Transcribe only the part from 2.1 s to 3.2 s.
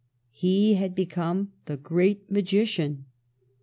magician.